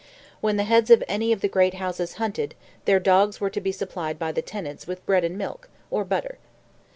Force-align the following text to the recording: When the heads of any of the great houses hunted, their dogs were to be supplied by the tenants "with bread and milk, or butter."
When 0.39 0.57
the 0.57 0.63
heads 0.63 0.89
of 0.89 1.03
any 1.07 1.31
of 1.31 1.41
the 1.41 1.47
great 1.47 1.75
houses 1.75 2.13
hunted, 2.15 2.55
their 2.85 2.99
dogs 2.99 3.39
were 3.39 3.51
to 3.51 3.61
be 3.61 3.71
supplied 3.71 4.17
by 4.17 4.31
the 4.31 4.41
tenants 4.41 4.87
"with 4.87 5.05
bread 5.05 5.23
and 5.23 5.37
milk, 5.37 5.69
or 5.91 6.03
butter." 6.03 6.39